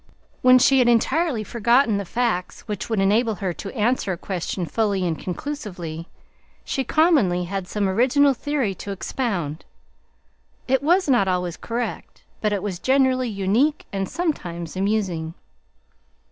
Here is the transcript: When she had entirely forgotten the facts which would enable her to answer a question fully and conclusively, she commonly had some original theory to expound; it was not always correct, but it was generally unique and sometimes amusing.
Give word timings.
When 0.41 0.57
she 0.57 0.79
had 0.79 0.87
entirely 0.89 1.43
forgotten 1.43 1.97
the 1.99 2.05
facts 2.05 2.61
which 2.61 2.89
would 2.89 2.99
enable 2.99 3.35
her 3.35 3.53
to 3.53 3.71
answer 3.77 4.11
a 4.11 4.17
question 4.17 4.65
fully 4.65 5.05
and 5.05 5.15
conclusively, 5.19 6.07
she 6.65 6.83
commonly 6.83 7.43
had 7.43 7.67
some 7.67 7.87
original 7.87 8.33
theory 8.33 8.73
to 8.81 8.89
expound; 8.89 9.63
it 10.67 10.81
was 10.81 11.07
not 11.07 11.27
always 11.27 11.55
correct, 11.55 12.23
but 12.41 12.51
it 12.51 12.63
was 12.63 12.79
generally 12.79 13.29
unique 13.29 13.85
and 13.93 14.09
sometimes 14.09 14.75
amusing. 14.75 15.35